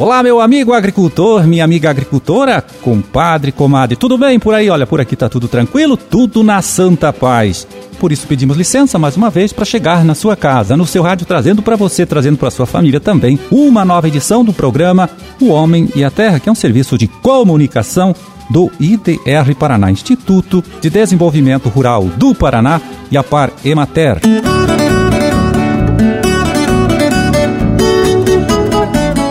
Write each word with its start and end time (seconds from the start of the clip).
Olá, 0.00 0.22
meu 0.22 0.40
amigo 0.40 0.72
agricultor, 0.72 1.46
minha 1.46 1.62
amiga 1.62 1.90
agricultora, 1.90 2.64
compadre, 2.82 3.52
comadre, 3.52 3.96
tudo 3.96 4.16
bem 4.16 4.38
por 4.38 4.54
aí? 4.54 4.70
Olha, 4.70 4.86
por 4.86 4.98
aqui 4.98 5.14
tá 5.14 5.28
tudo 5.28 5.46
tranquilo, 5.46 5.94
tudo 5.94 6.42
na 6.42 6.62
santa 6.62 7.12
paz. 7.12 7.66
Por 7.98 8.10
isso 8.10 8.26
pedimos 8.26 8.56
licença 8.56 8.98
mais 8.98 9.14
uma 9.14 9.28
vez 9.28 9.52
para 9.52 9.66
chegar 9.66 10.02
na 10.02 10.14
sua 10.14 10.34
casa, 10.34 10.74
no 10.74 10.86
seu 10.86 11.02
rádio, 11.02 11.26
trazendo 11.26 11.60
para 11.60 11.76
você, 11.76 12.06
trazendo 12.06 12.38
para 12.38 12.50
sua 12.50 12.64
família 12.64 12.98
também, 12.98 13.38
uma 13.50 13.84
nova 13.84 14.08
edição 14.08 14.42
do 14.42 14.54
programa 14.54 15.10
O 15.38 15.48
Homem 15.48 15.90
e 15.94 16.02
a 16.02 16.10
Terra, 16.10 16.40
que 16.40 16.48
é 16.48 16.52
um 16.52 16.54
serviço 16.54 16.96
de 16.96 17.06
comunicação 17.06 18.14
do 18.50 18.70
IDR 18.80 19.54
Paraná, 19.58 19.90
Instituto 19.90 20.62
de 20.80 20.90
Desenvolvimento 20.90 21.68
Rural 21.68 22.04
do 22.16 22.34
Paraná 22.34 22.80
e 23.10 23.16
a 23.16 23.22
Par 23.22 23.50
Emater. 23.64 24.20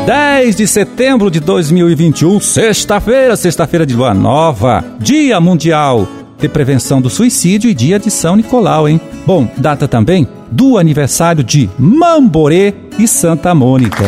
10 0.05 0.55
de 0.55 0.66
setembro 0.66 1.30
de 1.30 1.40
2021, 1.40 2.40
sexta-feira, 2.40 3.36
sexta-feira 3.36 3.86
de 3.86 3.94
lua 3.94 4.13
nova, 4.13 4.84
Dia 5.00 5.40
Mundial 5.40 6.08
de 6.40 6.48
Prevenção 6.48 7.02
do 7.02 7.10
Suicídio 7.10 7.70
e 7.70 7.74
Dia 7.74 7.99
de 7.99 8.10
São 8.10 8.36
Nicolau, 8.36 8.88
hein? 8.88 8.99
Bom, 9.26 9.48
data 9.58 9.88
também 9.88 10.27
do 10.49 10.77
aniversário 10.77 11.44
de 11.44 11.70
Mamborê 11.77 12.74
e 12.98 13.08
Santa 13.08 13.54
Mônica. 13.54 14.05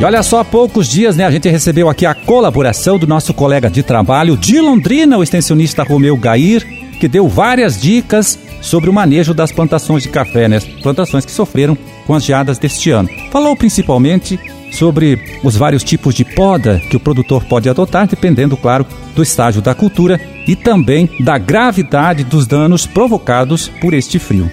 E 0.00 0.04
olha 0.04 0.22
só, 0.22 0.38
há 0.38 0.44
poucos 0.44 0.86
dias, 0.86 1.16
né, 1.16 1.24
a 1.24 1.30
gente 1.30 1.48
recebeu 1.48 1.88
aqui 1.88 2.06
a 2.06 2.14
colaboração 2.14 2.96
do 2.96 3.06
nosso 3.06 3.34
colega 3.34 3.68
de 3.68 3.82
trabalho 3.82 4.36
de 4.36 4.60
Londrina, 4.60 5.18
o 5.18 5.24
extensionista 5.24 5.82
Romeu 5.82 6.16
Gair, 6.16 6.64
que 7.00 7.08
deu 7.08 7.26
várias 7.26 7.80
dicas 7.80 8.38
sobre 8.60 8.88
o 8.88 8.92
manejo 8.92 9.34
das 9.34 9.50
plantações 9.50 10.04
de 10.04 10.08
café, 10.08 10.46
né? 10.46 10.60
plantações 10.84 11.24
que 11.24 11.32
sofreram 11.32 11.76
com 12.06 12.14
as 12.14 12.24
geadas 12.24 12.58
deste 12.58 12.92
ano. 12.92 13.08
Falou 13.32 13.56
principalmente 13.56 14.38
sobre 14.70 15.20
os 15.42 15.56
vários 15.56 15.82
tipos 15.82 16.14
de 16.14 16.24
poda 16.24 16.80
que 16.88 16.96
o 16.96 17.00
produtor 17.00 17.44
pode 17.44 17.68
adotar, 17.68 18.06
dependendo, 18.06 18.56
claro, 18.56 18.86
do 19.16 19.22
estágio 19.22 19.60
da 19.60 19.74
cultura 19.74 20.20
e 20.46 20.54
também 20.54 21.10
da 21.18 21.38
gravidade 21.38 22.22
dos 22.22 22.46
danos 22.46 22.86
provocados 22.86 23.68
por 23.80 23.92
este 23.92 24.20
frio. 24.20 24.48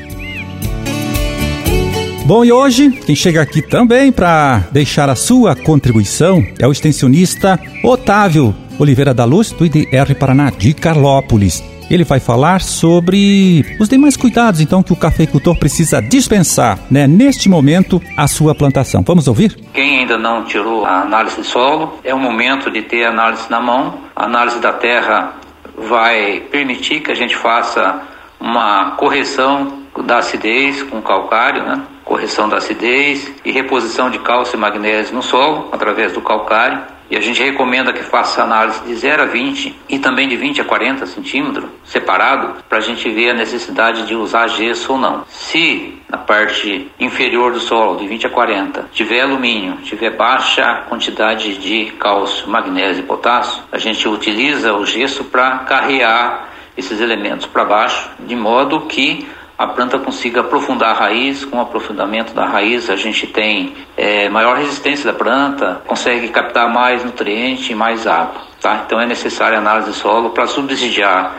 Bom, 2.26 2.44
e 2.44 2.52
hoje, 2.52 2.90
quem 2.90 3.16
chega 3.16 3.40
aqui 3.40 3.62
também 3.62 4.12
para 4.12 4.64
deixar 4.72 5.10
a 5.10 5.16
sua 5.16 5.56
contribuição 5.56 6.44
é 6.58 6.68
o 6.68 6.72
extensionista 6.72 7.60
Otávio 7.84 8.56
Oliveira 8.80 9.14
da 9.14 9.24
Luz, 9.24 9.52
do 9.52 9.64
IDR 9.64 10.16
Paraná 10.20 10.50
de 10.50 10.74
Carlópolis. 10.74 11.64
Ele 11.88 12.04
vai 12.04 12.20
falar 12.20 12.62
sobre 12.62 13.64
os 13.80 13.88
demais 13.88 14.18
cuidados, 14.18 14.60
então, 14.60 14.82
que 14.82 14.92
o 14.92 14.96
cafeicultor 14.96 15.56
precisa 15.56 16.02
dispensar, 16.02 16.80
né, 16.90 17.06
neste 17.06 17.48
momento, 17.48 18.02
a 18.18 18.28
sua 18.28 18.56
plantação. 18.56 19.04
Vamos 19.06 19.28
ouvir? 19.28 19.56
Quem 19.72 20.00
ainda 20.00 20.18
não 20.18 20.46
tirou 20.46 20.84
a 20.84 21.02
análise 21.02 21.40
de 21.40 21.46
solo, 21.46 22.00
é 22.04 22.12
o 22.12 22.18
momento 22.18 22.72
de 22.72 22.82
ter 22.82 23.06
a 23.06 23.10
análise 23.10 23.44
na 23.52 23.62
mão. 23.62 24.00
A 24.16 24.26
análise 24.26 24.60
da 24.60 24.74
terra 24.74 25.36
vai 25.78 26.40
permitir 26.52 27.02
que 27.02 27.12
a 27.12 27.16
gente 27.16 27.36
faça 27.36 28.02
uma 28.40 28.96
correção 28.98 29.84
da 30.08 30.18
acidez 30.18 30.82
com 30.82 31.00
calcário, 31.04 31.62
né? 31.62 31.84
Correção 32.06 32.48
da 32.48 32.58
acidez 32.58 33.34
e 33.44 33.52
reposição 33.52 34.10
de 34.10 34.20
cálcio 34.20 34.56
e 34.56 34.60
magnésio 34.60 35.16
no 35.16 35.24
solo 35.24 35.70
através 35.72 36.14
do 36.14 36.22
calcário. 36.22 36.96
E 37.10 37.16
a 37.16 37.22
gente 37.22 37.44
recomenda 37.44 37.94
que 37.94 38.02
faça 38.02 38.42
análise 38.42 38.82
de 38.84 38.96
0 38.96 39.24
a 39.24 39.26
20 39.26 39.76
e 39.90 40.00
também 40.00 40.28
de 40.28 40.36
20 40.36 40.62
a 40.62 40.66
40 40.66 41.06
centímetros 41.06 41.70
separado 41.84 42.64
para 42.68 42.80
a 42.80 42.82
gente 42.82 43.08
ver 43.12 43.30
a 43.30 43.34
necessidade 43.34 44.08
de 44.08 44.16
usar 44.16 44.48
gesso 44.48 44.94
ou 44.94 44.98
não. 44.98 45.24
Se 45.28 46.02
na 46.10 46.18
parte 46.18 46.92
inferior 47.00 47.52
do 47.52 47.60
solo, 47.60 48.00
de 48.00 48.08
20 48.08 48.26
a 48.26 48.30
40, 48.30 48.90
tiver 48.92 49.22
alumínio, 49.22 49.78
tiver 49.84 50.16
baixa 50.16 50.84
quantidade 50.90 51.58
de 51.60 51.92
cálcio, 52.00 52.50
magnésio 52.50 53.04
e 53.04 53.06
potássio, 53.06 53.64
a 53.72 53.78
gente 53.78 54.08
utiliza 54.08 54.74
o 54.74 54.84
gesso 54.84 55.26
para 55.26 55.60
carrear 55.60 56.50
esses 56.78 57.00
elementos 57.00 57.46
para 57.46 57.64
baixo, 57.64 58.10
de 58.20 58.36
modo 58.36 58.82
que 58.82 59.28
a 59.58 59.68
planta 59.68 59.98
consiga 59.98 60.42
aprofundar 60.42 60.92
a 60.92 61.00
raiz. 61.00 61.46
Com 61.46 61.58
o 61.58 61.62
aprofundamento 61.62 62.34
da 62.34 62.46
raiz, 62.46 62.90
a 62.90 62.96
gente 62.96 63.28
tem 63.28 63.74
é, 63.96 64.28
maior 64.30 64.58
resistência 64.58 65.12
da 65.12 65.18
planta, 65.18 65.82
consegue 65.88 66.28
captar 66.30 66.72
mais 66.72 67.04
nutriente 67.04 67.72
e 67.72 67.76
mais 67.76 68.06
água. 68.06 68.42
Tá? 68.62 68.84
Então 68.86 69.00
é 69.00 69.06
necessária 69.06 69.58
análise 69.58 69.92
de 69.92 69.98
solo 69.98 70.32
para 70.32 70.48
subsidiar 70.48 71.36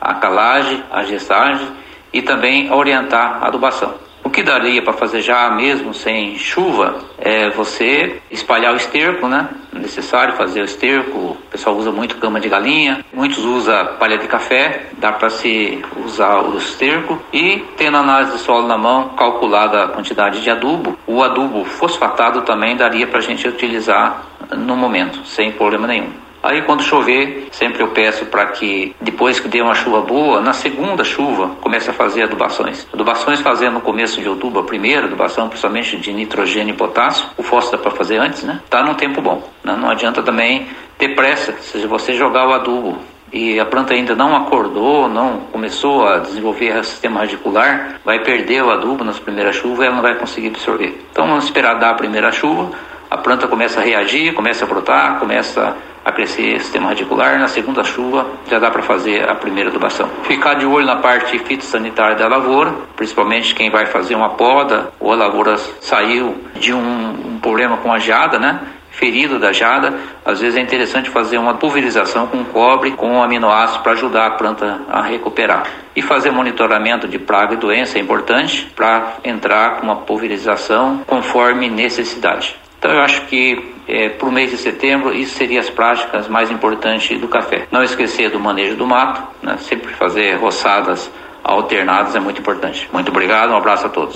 a 0.00 0.14
calagem, 0.14 0.82
a 0.90 1.02
gestagem 1.02 1.68
e 2.12 2.22
também 2.22 2.72
orientar 2.72 3.42
a 3.42 3.48
adubação. 3.48 4.07
Que 4.38 4.44
daria 4.44 4.80
para 4.80 4.92
fazer 4.92 5.20
já 5.20 5.50
mesmo 5.50 5.92
sem 5.92 6.38
chuva 6.38 7.00
é 7.18 7.50
você 7.50 8.22
espalhar 8.30 8.72
o 8.72 8.76
esterco, 8.76 9.26
né? 9.26 9.48
Necessário 9.72 10.34
fazer 10.34 10.60
o 10.60 10.64
esterco. 10.64 11.18
O 11.18 11.36
pessoal 11.50 11.74
usa 11.74 11.90
muito 11.90 12.18
cama 12.18 12.38
de 12.38 12.48
galinha, 12.48 13.04
muitos 13.12 13.44
usam 13.44 13.96
palha 13.98 14.16
de 14.16 14.28
café, 14.28 14.90
dá 14.92 15.10
para 15.10 15.28
se 15.28 15.84
usar 16.04 16.38
o 16.38 16.56
esterco 16.56 17.20
e 17.32 17.64
tendo 17.76 17.96
a 17.96 18.00
análise 18.00 18.30
de 18.34 18.38
solo 18.38 18.68
na 18.68 18.78
mão, 18.78 19.08
calculada 19.16 19.82
a 19.82 19.88
quantidade 19.88 20.40
de 20.40 20.48
adubo, 20.48 20.96
o 21.04 21.20
adubo 21.20 21.64
fosfatado 21.64 22.42
também 22.42 22.76
daria 22.76 23.08
para 23.08 23.18
a 23.18 23.22
gente 23.22 23.48
utilizar 23.48 24.22
no 24.56 24.76
momento, 24.76 25.26
sem 25.26 25.50
problema 25.50 25.88
nenhum. 25.88 26.27
Aí 26.42 26.62
quando 26.62 26.82
chover, 26.82 27.48
sempre 27.50 27.82
eu 27.82 27.88
peço 27.88 28.26
para 28.26 28.46
que 28.46 28.94
depois 29.00 29.40
que 29.40 29.48
dê 29.48 29.60
uma 29.60 29.74
chuva 29.74 30.00
boa, 30.00 30.40
na 30.40 30.52
segunda 30.52 31.04
chuva, 31.04 31.50
comece 31.60 31.90
a 31.90 31.92
fazer 31.92 32.22
adubações. 32.22 32.86
Adubações 32.92 33.40
fazendo 33.40 33.74
no 33.74 33.80
começo 33.80 34.20
de 34.20 34.28
outubro, 34.28 34.60
a 34.60 34.64
primeira 34.64 35.06
adubação, 35.06 35.48
principalmente 35.48 35.96
de 35.96 36.12
nitrogênio 36.12 36.74
e 36.74 36.76
potássio, 36.76 37.26
o 37.36 37.42
fósforo 37.42 37.76
dá 37.76 37.82
para 37.82 37.96
fazer 37.96 38.18
antes, 38.18 38.42
né? 38.44 38.60
Tá 38.70 38.82
num 38.82 38.94
tempo 38.94 39.20
bom. 39.20 39.42
Né? 39.64 39.76
Não 39.76 39.90
adianta 39.90 40.22
também 40.22 40.68
ter 40.96 41.14
pressa, 41.14 41.52
se 41.60 41.86
você 41.86 42.14
jogar 42.14 42.48
o 42.48 42.52
adubo 42.52 42.98
e 43.32 43.60
a 43.60 43.66
planta 43.66 43.94
ainda 43.94 44.14
não 44.14 44.34
acordou, 44.34 45.08
não 45.08 45.40
começou 45.52 46.06
a 46.06 46.18
desenvolver 46.18 46.76
o 46.76 46.84
sistema 46.84 47.20
radicular, 47.20 48.00
vai 48.04 48.20
perder 48.20 48.62
o 48.62 48.70
adubo 48.70 49.04
nas 49.04 49.18
primeiras 49.18 49.56
chuvas 49.56 49.80
e 49.80 49.86
ela 49.86 49.96
não 49.96 50.02
vai 50.02 50.14
conseguir 50.14 50.48
absorver. 50.48 50.98
Então 51.12 51.26
vamos 51.26 51.44
esperar 51.44 51.74
dar 51.74 51.90
a 51.90 51.94
primeira 51.94 52.32
chuva, 52.32 52.70
a 53.10 53.16
planta 53.16 53.46
começa 53.46 53.80
a 53.80 53.82
reagir, 53.82 54.34
começa 54.34 54.64
a 54.64 54.68
brotar, 54.68 55.18
começa 55.18 55.76
a 56.08 56.12
crescer 56.12 56.56
o 56.56 56.60
sistema 56.60 56.88
radicular. 56.88 57.38
Na 57.38 57.48
segunda 57.48 57.84
chuva 57.84 58.26
já 58.48 58.58
dá 58.58 58.70
para 58.70 58.82
fazer 58.82 59.28
a 59.28 59.34
primeira 59.34 59.70
adubação. 59.70 60.08
Ficar 60.24 60.54
de 60.54 60.66
olho 60.66 60.86
na 60.86 60.96
parte 60.96 61.38
fitossanitária 61.38 62.16
da 62.16 62.26
lavoura, 62.26 62.72
principalmente 62.96 63.54
quem 63.54 63.70
vai 63.70 63.86
fazer 63.86 64.14
uma 64.14 64.30
poda 64.30 64.90
ou 64.98 65.12
a 65.12 65.16
lavoura 65.16 65.56
saiu 65.56 66.36
de 66.54 66.72
um, 66.72 67.34
um 67.34 67.38
problema 67.40 67.76
com 67.78 67.92
a 67.92 67.98
geada, 67.98 68.38
né? 68.38 68.60
ferido 68.98 69.38
da 69.38 69.52
jada, 69.52 69.94
às 70.24 70.40
vezes 70.40 70.56
é 70.56 70.60
interessante 70.60 71.08
fazer 71.08 71.38
uma 71.38 71.54
pulverização 71.54 72.26
com 72.26 72.44
cobre, 72.44 72.90
com 72.92 73.22
aminoácido 73.22 73.82
para 73.82 73.92
ajudar 73.92 74.26
a 74.26 74.30
planta 74.32 74.80
a 74.90 75.00
recuperar. 75.02 75.68
E 75.94 76.02
fazer 76.02 76.32
monitoramento 76.32 77.06
de 77.06 77.18
praga 77.18 77.54
e 77.54 77.56
doença 77.56 77.96
é 77.96 78.00
importante 78.00 78.70
para 78.74 79.18
entrar 79.24 79.76
com 79.76 79.84
uma 79.84 79.96
pulverização 79.96 81.02
conforme 81.06 81.70
necessidade. 81.70 82.56
Então 82.78 82.92
eu 82.92 83.00
acho 83.00 83.26
que 83.26 83.74
é, 83.88 84.08
para 84.10 84.28
o 84.28 84.32
mês 84.32 84.50
de 84.50 84.56
setembro 84.56 85.12
isso 85.12 85.36
seria 85.36 85.60
as 85.60 85.68
práticas 85.68 86.28
mais 86.28 86.50
importantes 86.50 87.20
do 87.20 87.26
café. 87.26 87.66
Não 87.72 87.82
esquecer 87.82 88.30
do 88.30 88.38
manejo 88.38 88.76
do 88.76 88.86
mato, 88.86 89.22
né? 89.42 89.56
sempre 89.58 89.92
fazer 89.94 90.36
roçadas 90.36 91.10
alternadas 91.42 92.14
é 92.14 92.20
muito 92.20 92.40
importante. 92.40 92.88
Muito 92.92 93.10
obrigado, 93.10 93.50
um 93.50 93.56
abraço 93.56 93.86
a 93.86 93.88
todos. 93.88 94.14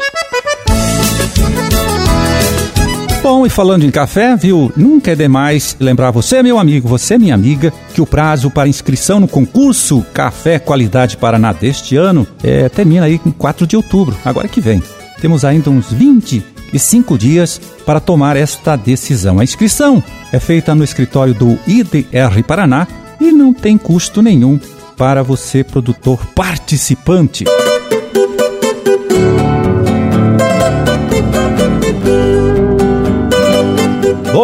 Bom, 3.23 3.47
e 3.47 3.51
falando 3.51 3.85
em 3.85 3.91
café, 3.91 4.37
viu? 4.37 4.73
Nunca 4.77 5.13
é 5.13 5.15
demais 5.15 5.77
lembrar 5.79 6.11
você, 6.11 6.43
meu 6.43 6.59
amigo, 6.59 6.89
você, 6.89 7.17
minha 7.17 7.35
amiga, 7.35 7.73
que 7.95 8.01
o 8.01 8.07
prazo 8.07 8.51
para 8.51 8.69
inscrição 8.69 9.21
no 9.21 9.29
concurso 9.29 10.05
Café 10.13 10.59
Qualidade 10.59 11.17
Paraná 11.17 11.53
deste 11.53 11.97
ano 11.97 12.27
é, 12.43 12.69
termina 12.69 13.07
aí 13.07 13.21
em 13.25 13.31
4 13.31 13.65
de 13.65 13.77
outubro, 13.77 14.17
agora 14.25 14.49
que 14.49 14.61
vem. 14.61 14.83
Temos 15.21 15.45
ainda 15.45 15.71
uns 15.71 15.93
20 15.93 16.53
e 16.73 16.79
cinco 16.79 17.19
dias 17.19 17.61
para 17.85 18.01
tomar 18.01 18.37
esta 18.37 18.77
decisão. 18.77 19.39
A 19.39 19.45
inscrição 19.45 20.03
é 20.33 20.39
feita 20.39 20.75
no 20.75 20.85
escritório 20.85 21.35
do 21.35 21.59
IDR 21.67 22.43
Paraná 22.47 22.87
e 23.21 23.31
não 23.33 23.53
tem 23.53 23.79
custo 23.79 24.23
nenhum 24.23 24.59
para 24.97 25.23
você, 25.23 25.65
produtor 25.65 26.25
participante. 26.35 27.45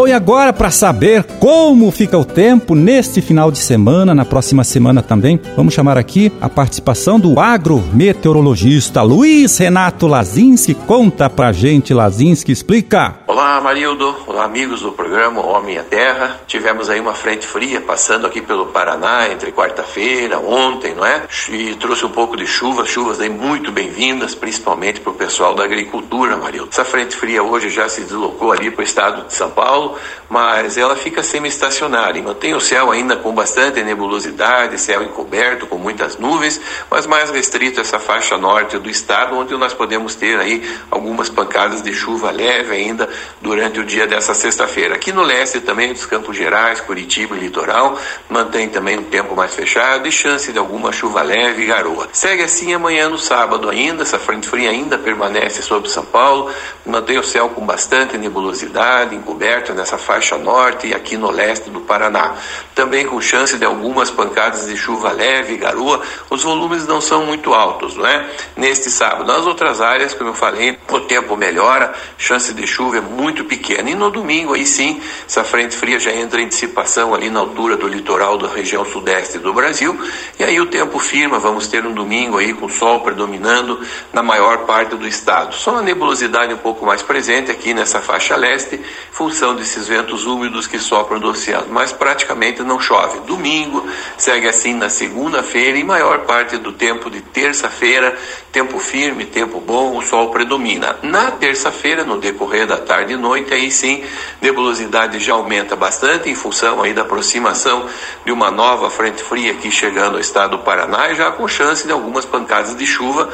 E 0.09 0.13
agora 0.13 0.55
para 0.55 0.71
saber 0.71 1.23
como 1.39 1.91
fica 1.91 2.17
o 2.17 2.25
tempo 2.25 2.75
neste 2.75 3.21
final 3.21 3.51
de 3.51 3.59
semana, 3.59 4.15
na 4.15 4.25
próxima 4.25 4.65
semana 4.65 5.03
também, 5.03 5.39
vamos 5.55 5.75
chamar 5.75 5.99
aqui 5.99 6.33
a 6.41 6.49
participação 6.49 7.21
do 7.21 7.39
agrometeorologista 7.39 9.03
Luiz 9.03 9.59
Renato 9.59 10.07
Lazinski. 10.07 10.75
Conta 10.75 11.29
pra 11.29 11.53
gente, 11.53 11.93
Lazinski, 11.93 12.51
explica. 12.51 13.17
Olá, 13.27 13.61
Marildo. 13.61 14.17
Olá, 14.27 14.45
amigos 14.45 14.81
do 14.81 14.93
programa 14.93 15.45
Homem 15.45 15.77
a 15.77 15.83
Terra. 15.83 16.41
Tivemos 16.47 16.89
aí 16.89 16.99
uma 16.99 17.13
frente 17.13 17.47
fria 17.47 17.81
passando 17.81 18.27
aqui 18.27 18.41
pelo 18.41 18.67
Paraná 18.67 19.29
entre 19.31 19.53
quarta-feira, 19.53 20.39
ontem, 20.39 20.95
não 20.95 21.05
é? 21.05 21.25
E 21.51 21.75
trouxe 21.75 22.07
um 22.07 22.11
pouco 22.11 22.37
de 22.37 22.47
chuva, 22.47 22.87
chuvas 22.87 23.21
aí 23.21 23.29
muito 23.29 23.71
bem-vindas, 23.71 24.35
principalmente 24.35 25.01
para 25.01 25.13
o 25.13 25.15
pessoal 25.15 25.55
da 25.55 25.65
agricultura, 25.65 26.37
Marildo. 26.37 26.71
Essa 26.73 26.85
frente 26.85 27.15
fria 27.15 27.43
hoje 27.43 27.69
já 27.69 27.89
se 27.89 28.01
deslocou 28.01 28.53
ali 28.53 28.71
para 28.71 28.81
o 28.81 28.85
estado 28.85 29.27
de 29.27 29.35
São 29.35 29.51
Paulo, 29.51 29.99
mas 30.29 30.77
ela 30.77 30.97
fica 30.97 31.23
semi-estacionária. 31.23 32.23
Mantém 32.23 32.55
o 32.55 32.61
céu 32.61 32.91
ainda 32.91 33.17
com 33.17 33.33
bastante 33.33 33.83
nebulosidade, 33.83 34.79
céu 34.81 35.03
encoberto, 35.03 35.67
com 35.67 35.79
muitas 35.79 36.17
nuvens, 36.17 36.61
mas 36.91 37.07
mais 37.07 37.31
restrito 37.31 37.81
essa 37.81 37.99
faixa 37.99 38.37
norte 38.37 38.79
do 38.79 38.91
estado, 38.91 39.37
onde 39.37 39.57
nós 39.57 39.73
podemos 39.73 40.15
ter 40.15 40.39
aí 40.39 40.69
algumas 40.91 41.29
pancadas 41.29 41.83
de 41.83 41.93
chuva 41.93 42.31
leve 42.31 42.75
ainda 42.75 43.09
durante 43.41 43.81
o 43.81 43.85
dia 43.85 44.07
dessa 44.07 44.35
sexta-feira. 44.35 44.95
Aqui 44.95 45.13
no 45.13 45.23
leste 45.23 45.61
também, 45.61 45.93
dos 45.93 46.07
Campos 46.07 46.37
Gerais, 46.37 46.81
Curitiba 46.81 47.37
e 47.37 47.41
Litoral, 47.41 47.99
mantém 48.29 48.69
também 48.69 48.99
um 48.99 49.05
tempo 49.05 49.35
mais 49.35 49.55
fechado 49.55 50.07
e 50.07 50.13
chance 50.13 50.53
de 50.53 50.59
alguma 50.59 50.93
chuva 50.93 51.23
leve 51.23 51.63
e 51.63 51.67
garoa. 51.67 52.09
Segue 52.13 52.43
assim 52.43 52.75
amanhã 52.75 53.09
no 53.09 53.19
sábado 53.19 53.69
ainda, 53.69 54.03
essa 54.03 54.19
frente 54.19 54.49
fria 54.49 54.71
ainda 54.71 54.99
permanece 54.99 55.63
sobre 55.63 55.89
São 55.89 56.05
Paulo, 56.05 56.51
mantém 56.85 57.19
o 57.19 57.25
céu 57.25 57.49
com 57.51 57.65
bastante 57.65 58.19
nebulosidade, 58.19 59.15
encoberto 59.15 59.73
nessa 59.73 59.88
faixa 59.97 60.37
norte 60.37 60.89
e 60.89 60.95
aqui 60.95 61.17
no 61.17 61.31
leste 61.31 61.71
do 61.71 61.81
Paraná. 61.81 62.35
Também 62.75 63.07
com 63.07 63.21
chance 63.21 63.57
de 63.57 63.65
algumas 63.65 64.11
pancadas 64.11 64.67
de 64.67 64.77
chuva 64.77 65.13
leve 65.13 65.57
garoa, 65.57 66.03
os 66.29 66.43
volumes 66.43 66.87
não 66.87 67.01
são 67.01 67.25
muito 67.25 67.55
altos, 67.55 67.97
não 67.97 68.07
é? 68.07 68.29
Neste 68.57 68.91
sábado. 68.91 69.25
Nas 69.25 69.47
outras 69.47 69.81
áreas, 69.81 70.15
como 70.15 70.31
eu 70.31 70.35
falei, 70.35 70.77
o 70.91 71.01
tempo 71.01 71.37
melhora, 71.37 71.95
chance 72.17 72.53
de 72.53 72.67
chuva 72.67 72.99
é 72.99 73.01
muito 73.01 73.45
pequena. 73.45 73.89
E 73.91 73.95
no 73.95 74.11
domingo, 74.11 74.55
aí 74.55 74.67
sim, 74.67 75.01
essa 75.27 75.45
frente 75.45 75.77
fria 75.77 75.99
já 75.99 76.13
entra 76.13 76.41
em 76.41 76.49
dissipação 76.49 77.15
ali 77.15 77.31
na 77.31 77.41
altura 77.41 77.77
do 77.77 77.87
litoral 77.87 78.37
da 78.37 78.49
região 78.49 78.85
sudeste 78.85 79.39
do 79.39 79.53
Brasil. 79.55 79.99
E 80.39 80.45
aí 80.45 80.61
o 80.61 80.67
tempo 80.67 80.99
firma, 80.99 81.39
vamos 81.39 81.69
ter 81.69 81.87
um 81.87 81.93
domingo 81.93 82.39
aí 82.39 82.53
com 82.53 82.69
sol 82.69 83.01
predominando 83.01 83.81
na 84.13 84.23
maior 84.23 84.67
parte 84.67 84.97
do 84.97 85.07
estado. 85.07 85.55
Só 85.55 85.77
a 85.77 85.83
nebulosidade 85.83 86.53
um 86.53 86.59
pouco 86.59 86.85
mais 86.85 87.03
presente 87.03 87.51
aqui 87.51 87.75
nessa 87.75 88.01
faixa 88.01 88.37
leste, 88.37 88.81
função 89.13 89.55
desses 89.79 89.87
ventos 89.87 90.27
úmidos 90.27 90.67
que 90.67 90.79
sopram 90.79 91.21
do 91.21 91.29
oceano, 91.29 91.67
mas 91.71 91.93
praticamente 91.93 92.63
não 92.63 92.81
chove. 92.81 93.21
Domingo 93.21 93.87
segue 94.17 94.49
assim 94.49 94.75
na 94.75 94.91
segunda-feira 94.91 95.79
e 95.79 95.85
maior 95.85 96.21
parte 96.21 96.57
do 96.59 96.73
tempo 96.73 97.09
de 97.09 97.21
terça-feira, 97.21 98.17
tempo 98.51 98.79
firme, 98.79 99.25
tempo 99.25 99.61
bom, 99.61 99.97
o 99.97 100.03
sol 100.03 100.31
predomina. 100.31 100.97
Na 101.03 101.31
terça-feira, 101.31 102.05
no 102.05 102.19
decorrer 102.19 102.67
da 102.67 102.79
tarde 102.79 103.13
e 103.13 103.17
noite, 103.17 103.55
aí 103.55 103.71
sim, 103.71 104.03
nebulosidade 104.43 105.21
já 105.21 105.35
aumenta 105.35 105.77
bastante 105.77 106.29
em 106.29 106.35
função 106.35 106.83
aí 106.83 106.93
da 106.93 107.03
aproximação 107.03 107.87
de 108.25 108.33
uma 108.33 108.51
nova 108.51 108.91
frente 108.91 109.23
fria 109.23 109.53
aqui 109.53 109.71
chegando 109.71 110.15
ao 110.15 110.21
estado 110.21 110.57
do 110.57 110.59
Paraná 110.59 111.11
e 111.11 111.15
já 111.15 111.31
com 111.31 111.47
chance 111.47 111.87
de 111.87 111.93
algumas 111.93 112.25
pancadas 112.25 112.75
de 112.77 112.87
chuva 112.87 113.29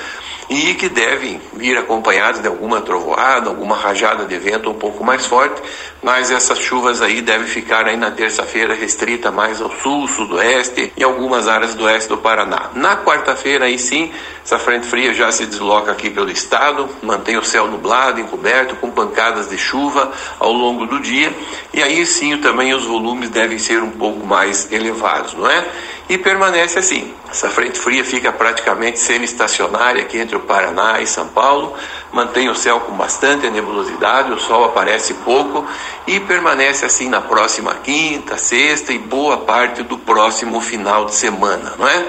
e 0.49 0.75
que 0.75 0.89
devem 0.89 1.41
vir 1.55 1.77
acompanhados 1.79 2.41
de 2.41 2.49
alguma 2.49 2.81
trovoada, 2.81 3.49
alguma 3.49 3.77
rajada 3.77 4.25
de 4.25 4.39
vento 4.39 4.71
um 4.71 4.75
pouco 4.75 5.03
mais 5.03 5.25
forte, 5.25 5.63
mas 6.03 6.31
essas 6.35 6.59
chuvas 6.59 7.01
aí 7.01 7.23
devem 7.23 7.47
ficar 7.47 7.87
aí 7.87 7.97
na 7.97 8.11
terça-feira 8.11 8.75
restrita 8.75 9.31
mais 9.31 9.61
ao 9.61 9.71
sul, 9.71 10.07
sudoeste 10.09 10.93
e 10.97 11.05
algumas 11.05 11.49
áreas 11.49 11.75
do 11.75 11.85
oeste 11.85 12.09
do 12.09 12.19
Paraná. 12.19 12.71
Na 12.75 12.97
quarta-feira 12.97 13.67
aí 13.67 13.79
sim, 13.79 14.13
essa 14.45 14.59
frente 14.59 14.87
fria 14.87 15.15
já 15.15 15.33
se 15.33 15.47
desloca 15.47 15.93
aqui 15.93 16.11
pelo 16.11 16.31
estado, 16.31 16.89
mantém 17.03 17.39
o 17.39 17.45
céu 17.45 17.67
nublado, 17.67 18.21
encoberto, 18.21 18.77
com 18.77 18.91
pancadas 18.91 19.49
de 19.49 19.57
chuva 19.57 20.13
ao 20.39 20.53
longo 20.53 20.87
do 20.87 21.01
dia, 21.01 21.35
e 21.73 21.83
aí 21.83 22.05
sim 22.05 22.37
também 22.39 22.75
os 22.75 22.85
volumes 22.85 23.31
devem 23.31 23.59
ser 23.59 23.83
um 23.83 23.91
pouco 23.91 24.27
mais 24.27 24.71
elevados, 24.71 25.35
não 25.35 25.49
é? 25.49 25.65
E 26.09 26.19
permanece 26.19 26.79
assim. 26.79 27.15
Essa 27.31 27.49
frente 27.49 27.79
fria 27.79 28.05
fica 28.05 28.31
praticamente 28.31 28.99
semi-estacionária 28.99 30.03
aqui 30.03 30.19
entre 30.19 30.37
o 30.37 30.41
Paraná 30.41 31.01
e 31.01 31.07
São 31.07 31.29
Paulo, 31.29 31.75
mantém 32.13 32.49
o 32.49 32.55
céu 32.55 32.81
com 32.81 32.93
bastante 32.93 33.49
nebulosidade, 33.51 34.31
o 34.31 34.39
sol 34.39 34.65
aparece 34.65 35.15
pouco 35.15 35.67
e 36.07 36.21
permanece 36.21 36.85
assim 36.85 37.09
na 37.09 37.21
próxima 37.21 37.75
quinta, 37.83 38.37
sexta 38.37 38.93
e 38.93 38.99
boa 38.99 39.39
parte 39.39 39.83
do 39.83 39.99
próximo 39.99 40.61
final 40.61 41.07
de 41.07 41.15
semana, 41.15 41.75
não 41.79 41.89
é? 41.89 42.07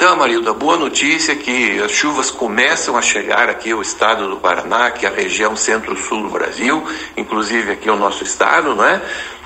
Então, 0.00 0.16
Marilda, 0.16 0.54
boa 0.54 0.78
notícia 0.78 1.32
é 1.32 1.36
que 1.36 1.78
as 1.82 1.92
chuvas 1.92 2.30
começam 2.30 2.96
a 2.96 3.02
chegar 3.02 3.50
aqui 3.50 3.70
ao 3.70 3.82
estado 3.82 4.28
do 4.28 4.38
Paraná, 4.38 4.90
que 4.90 5.04
é 5.04 5.08
a 5.10 5.12
região 5.12 5.54
centro-sul 5.54 6.22
do 6.22 6.30
Brasil, 6.30 6.82
inclusive 7.18 7.72
aqui 7.72 7.86
ao 7.86 7.98
nosso 7.98 8.24
estado, 8.24 8.74
não 8.74 8.82
é? 8.82 9.00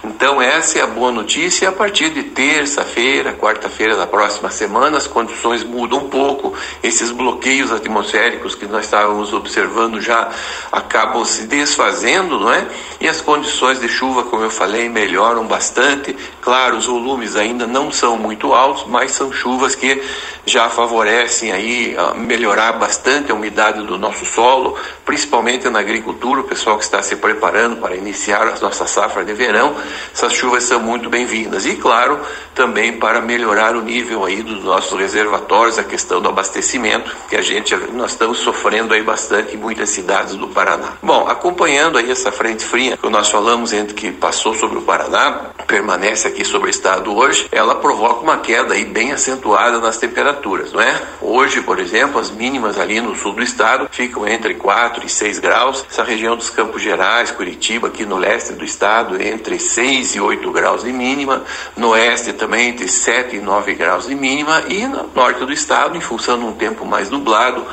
Então, 0.06 0.40
essa 0.40 0.78
é 0.78 0.82
a 0.82 0.86
boa 0.86 1.10
notícia. 1.10 1.68
A 1.68 1.72
partir 1.72 2.10
de 2.10 2.24
terça-feira, 2.24 3.32
quarta-feira 3.32 3.96
da 3.96 4.06
próxima 4.06 4.50
semana, 4.50 4.98
as 4.98 5.06
condições 5.06 5.64
mudam 5.64 6.00
um 6.00 6.08
pouco. 6.10 6.52
Esses 6.82 7.10
bloqueios 7.10 7.72
atmosféricos 7.72 8.54
que 8.54 8.66
nós 8.66 8.84
estávamos 8.84 9.32
observando 9.32 10.02
já 10.02 10.28
acabam 10.70 11.24
se 11.24 11.46
desfazendo, 11.46 12.38
não 12.38 12.52
é? 12.52 12.66
E 13.00 13.08
as 13.08 13.22
condições 13.22 13.80
de 13.80 13.88
chuva, 13.88 14.24
como 14.24 14.44
eu 14.44 14.50
falei, 14.50 14.90
melhoram 14.90 15.46
bastante. 15.46 16.14
Claro, 16.42 16.76
os 16.76 16.84
volumes 16.84 17.34
ainda 17.34 17.66
não 17.66 17.90
são 17.90 18.18
muito 18.18 18.52
altos, 18.52 18.84
mas 18.86 19.12
são 19.12 19.32
chuvas 19.32 19.74
que 19.74 20.02
já 20.44 20.68
favorecem 20.68 21.50
aí 21.50 21.96
a 21.96 22.12
melhorar 22.12 22.72
bastante 22.72 23.32
a 23.32 23.34
umidade 23.34 23.82
do 23.82 23.98
nosso 23.98 24.26
solo, 24.26 24.76
principalmente 25.06 25.68
na 25.70 25.80
agricultura, 25.80 26.42
o 26.42 26.44
pessoal 26.44 26.76
que 26.76 26.84
está 26.84 27.02
se 27.02 27.16
preparando 27.16 27.76
para 27.76 27.96
iniciar 27.96 28.46
a 28.46 28.58
nossa 28.60 28.86
safra 28.86 29.24
de 29.24 29.32
verão 29.32 29.74
essas 30.12 30.32
chuvas 30.32 30.64
são 30.64 30.80
muito 30.80 31.08
bem-vindas. 31.08 31.66
E, 31.66 31.76
claro, 31.76 32.20
também 32.54 32.92
para 32.98 33.20
melhorar 33.20 33.76
o 33.76 33.82
nível 33.82 34.24
aí 34.24 34.42
dos 34.42 34.62
nossos 34.64 34.98
reservatórios, 34.98 35.78
a 35.78 35.84
questão 35.84 36.20
do 36.20 36.28
abastecimento, 36.28 37.14
que 37.28 37.36
a 37.36 37.42
gente, 37.42 37.74
nós 37.92 38.12
estamos 38.12 38.38
sofrendo 38.38 38.94
aí 38.94 39.02
bastante 39.02 39.54
em 39.54 39.58
muitas 39.58 39.90
cidades 39.90 40.34
do 40.34 40.48
Paraná. 40.48 40.92
Bom, 41.02 41.26
acompanhando 41.28 41.98
aí 41.98 42.10
essa 42.10 42.30
frente 42.30 42.64
fria 42.64 42.96
que 42.96 43.08
nós 43.08 43.30
falamos 43.30 43.72
entre 43.72 43.94
que 43.94 44.12
passou 44.12 44.54
sobre 44.54 44.78
o 44.78 44.82
Paraná, 44.82 45.50
permanece 45.66 46.28
aqui 46.28 46.44
sobre 46.44 46.68
o 46.68 46.70
estado 46.70 47.14
hoje, 47.14 47.48
ela 47.50 47.74
provoca 47.76 48.20
uma 48.20 48.38
queda 48.38 48.74
aí 48.74 48.84
bem 48.84 49.12
acentuada 49.12 49.78
nas 49.80 49.96
temperaturas, 49.96 50.72
não 50.72 50.80
é? 50.80 51.00
Hoje, 51.20 51.60
por 51.62 51.78
exemplo, 51.78 52.20
as 52.20 52.30
mínimas 52.30 52.78
ali 52.78 53.00
no 53.00 53.14
sul 53.14 53.32
do 53.32 53.42
estado 53.42 53.88
ficam 53.90 54.26
entre 54.26 54.54
4 54.54 55.04
e 55.04 55.08
6 55.08 55.38
graus, 55.38 55.84
essa 55.90 56.04
região 56.04 56.36
dos 56.36 56.50
Campos 56.50 56.82
Gerais, 56.82 57.30
Curitiba, 57.30 57.88
aqui 57.88 58.04
no 58.04 58.16
leste 58.16 58.52
do 58.52 58.64
estado, 58.64 59.20
entre 59.20 59.58
6 59.74 60.14
e 60.14 60.20
8 60.20 60.52
graus 60.52 60.84
de 60.84 60.92
mínima, 60.92 61.42
no 61.76 61.88
oeste 61.90 62.32
também 62.32 62.68
entre 62.68 62.86
7 62.86 63.36
e 63.36 63.40
9 63.40 63.74
graus 63.74 64.06
de 64.06 64.14
mínima 64.14 64.62
e 64.68 64.86
no 64.86 65.10
norte 65.12 65.44
do 65.44 65.52
estado, 65.52 65.96
em 65.96 66.00
função 66.00 66.38
de 66.38 66.44
um 66.44 66.52
tempo 66.52 66.86
mais 66.86 67.10
nublado, 67.10 67.66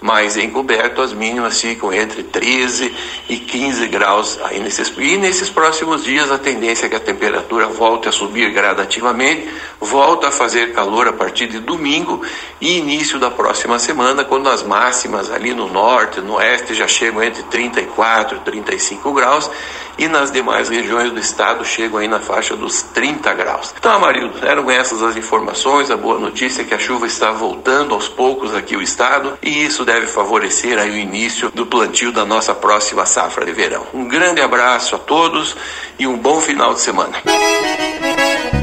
mais 0.00 0.36
encoberto, 0.36 1.02
as 1.02 1.12
mínimas 1.12 1.60
ficam 1.60 1.92
entre 1.92 2.22
13 2.22 2.94
e 3.28 3.36
15 3.36 3.86
graus 3.88 4.38
aí 4.44 4.60
nesses, 4.60 4.92
e 4.96 5.16
nesses 5.16 5.50
próximos 5.50 6.04
dias 6.04 6.30
a 6.30 6.38
tendência 6.38 6.86
é 6.86 6.88
que 6.88 6.96
a 6.96 7.00
temperatura 7.00 7.66
volte 7.66 8.08
a 8.08 8.12
subir 8.12 8.50
gradativamente, 8.52 9.48
volta 9.80 10.28
a 10.28 10.30
fazer 10.30 10.72
calor 10.72 11.08
a 11.08 11.12
partir 11.12 11.46
de 11.46 11.58
domingo 11.58 12.22
e 12.60 12.78
início 12.78 13.18
da 13.18 13.30
próxima 13.30 13.78
semana, 13.78 14.24
quando 14.24 14.48
as 14.48 14.62
máximas 14.62 15.30
ali 15.30 15.52
no 15.52 15.68
norte, 15.68 16.20
no 16.20 16.34
oeste 16.34 16.74
já 16.74 16.86
chegam 16.86 17.22
entre 17.22 17.42
34 17.44 18.36
e 18.36 18.40
35 18.40 19.12
graus 19.12 19.50
e 19.98 20.06
nas 20.06 20.30
demais 20.30 20.68
regiões 20.68 21.10
do 21.10 21.18
estado 21.18 21.64
chegam 21.64 21.98
aí 21.98 22.06
na 22.06 22.20
faixa 22.20 22.54
dos 22.54 22.82
30 22.82 23.34
graus. 23.34 23.74
Então, 23.76 23.92
Amarildo, 23.92 24.46
eram 24.46 24.70
essas 24.70 25.02
as 25.02 25.16
informações, 25.16 25.90
a 25.90 25.96
boa 25.96 26.18
notícia 26.18 26.62
é 26.62 26.64
que 26.64 26.72
a 26.72 26.78
chuva 26.78 27.06
está 27.06 27.32
voltando 27.32 27.94
aos 27.94 28.08
poucos 28.08 28.54
aqui 28.54 28.76
o 28.76 28.82
estado 28.82 29.36
e 29.42 29.64
isso 29.64 29.84
deve 29.88 30.06
favorecer 30.06 30.78
aí 30.78 30.90
o 30.90 30.96
início 30.98 31.50
do 31.50 31.64
plantio 31.64 32.12
da 32.12 32.22
nossa 32.22 32.54
próxima 32.54 33.06
safra 33.06 33.46
de 33.46 33.52
verão. 33.52 33.86
Um 33.94 34.06
grande 34.06 34.38
abraço 34.38 34.94
a 34.94 34.98
todos 34.98 35.56
e 35.98 36.06
um 36.06 36.18
bom 36.18 36.42
final 36.42 36.74
de 36.74 36.80
semana. 36.82 37.16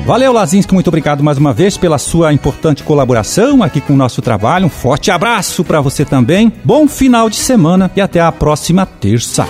Valeu, 0.06 0.32
Lazinski, 0.32 0.72
muito 0.72 0.88
obrigado 0.88 1.24
mais 1.24 1.40
uma 1.40 1.52
vez 1.52 1.78
pela 1.78 1.98
sua 1.98 2.32
importante 2.32 2.84
colaboração 2.84 3.64
aqui 3.64 3.82
com 3.82 3.94
o 3.94 3.98
nosso 3.98 4.22
trabalho. 4.22 4.68
Um 4.68 4.70
forte 4.70 5.10
abraço 5.10 5.64
para 5.64 5.82
você 5.82 6.06
também. 6.06 6.54
Bom 6.64 6.88
final 6.88 7.28
de 7.28 7.38
semana 7.38 7.90
e 7.96 8.02
até 8.02 8.22
a 8.22 8.32
próxima 8.32 8.86
terça. 8.86 9.48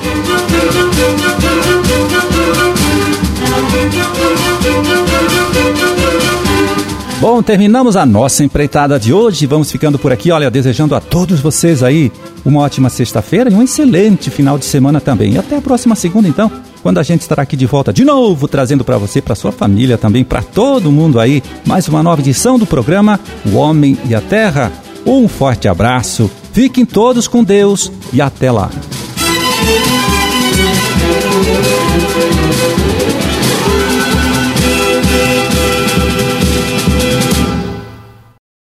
Bom, 7.19 7.41
terminamos 7.41 7.95
a 7.95 8.05
nossa 8.05 8.43
empreitada 8.43 8.99
de 8.99 9.13
hoje. 9.13 9.45
Vamos 9.45 9.71
ficando 9.71 9.97
por 9.97 10.11
aqui, 10.11 10.31
olha, 10.31 10.51
desejando 10.51 10.93
a 10.93 10.99
todos 10.99 11.39
vocês 11.39 11.81
aí 11.81 12.11
uma 12.43 12.59
ótima 12.59 12.89
sexta-feira 12.89 13.49
e 13.49 13.53
um 13.53 13.63
excelente 13.63 14.29
final 14.29 14.57
de 14.57 14.65
semana 14.65 14.99
também. 14.99 15.33
E 15.33 15.37
até 15.37 15.55
a 15.55 15.61
próxima 15.61 15.95
segunda, 15.95 16.27
então 16.27 16.51
quando 16.83 16.99
a 16.99 17.03
gente 17.03 17.21
estará 17.21 17.41
aqui 17.41 17.55
de 17.55 17.65
volta 17.65 17.91
de 17.91 18.05
novo, 18.05 18.47
trazendo 18.47 18.83
para 18.83 18.97
você, 18.97 19.21
para 19.21 19.33
sua 19.33 19.51
família, 19.51 19.97
também 19.97 20.23
para 20.23 20.43
todo 20.43 20.91
mundo 20.91 21.19
aí, 21.19 21.41
mais 21.65 21.87
uma 21.87 22.03
nova 22.03 22.21
edição 22.21 22.59
do 22.59 22.65
programa 22.65 23.19
O 23.45 23.55
Homem 23.55 23.97
e 24.07 24.13
a 24.13 24.21
Terra. 24.21 24.71
Um 25.05 25.27
forte 25.27 25.67
abraço, 25.67 26.29
fiquem 26.51 26.85
todos 26.85 27.27
com 27.27 27.43
Deus 27.43 27.91
e 28.13 28.21
até 28.21 28.51
lá. 28.51 28.69